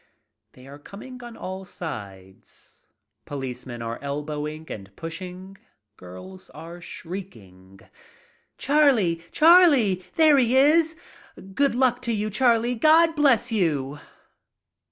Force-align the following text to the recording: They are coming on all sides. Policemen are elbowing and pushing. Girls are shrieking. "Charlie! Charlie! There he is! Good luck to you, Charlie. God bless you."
They 0.53 0.65
are 0.65 0.79
coming 0.79 1.21
on 1.21 1.37
all 1.37 1.63
sides. 1.63 2.87
Policemen 3.25 3.83
are 3.83 3.99
elbowing 4.01 4.65
and 4.69 4.89
pushing. 4.95 5.59
Girls 5.95 6.49
are 6.55 6.81
shrieking. 6.81 7.81
"Charlie! 8.57 9.21
Charlie! 9.31 10.03
There 10.15 10.39
he 10.39 10.57
is! 10.57 10.95
Good 11.53 11.75
luck 11.75 12.01
to 12.01 12.13
you, 12.13 12.31
Charlie. 12.31 12.73
God 12.73 13.15
bless 13.15 13.51
you." 13.51 13.99